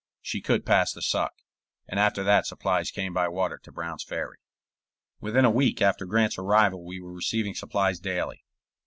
[0.23, 1.31] She could pass the Suck,
[1.87, 4.37] and after that supplies came by water to Brown's Ferry.
[5.19, 8.43] Within a week after Grant's arrival we were receiving supplies daily.